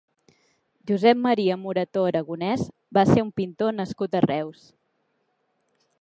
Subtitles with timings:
[0.91, 2.65] Josep Maria Morató Aragonès
[2.99, 4.65] va ser un pintor nascut a Reus.